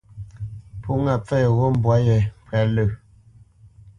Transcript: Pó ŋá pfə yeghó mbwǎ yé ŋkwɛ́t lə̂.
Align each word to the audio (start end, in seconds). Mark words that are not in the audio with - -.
Pó 0.81 0.91
ŋá 1.03 1.13
pfə 1.23 1.35
yeghó 1.43 1.65
mbwǎ 1.75 1.95
yé 2.07 2.17
ŋkwɛ́t 2.41 2.65
lə̂. 2.75 2.87